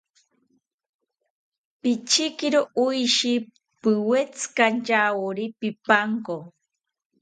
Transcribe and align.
Pichekiro 1.81 2.61
oshi, 2.85 3.33
piwetzikanchawori 3.81 5.45
pipanko 5.59 6.35